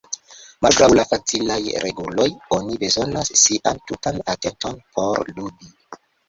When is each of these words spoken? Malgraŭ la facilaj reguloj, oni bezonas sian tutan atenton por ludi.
Malgraŭ 0.65 0.85
la 0.99 1.03
facilaj 1.09 1.57
reguloj, 1.83 2.25
oni 2.57 2.79
bezonas 2.85 3.31
sian 3.43 3.83
tutan 3.93 4.19
atenton 4.35 4.81
por 4.97 5.23
ludi. 5.37 5.71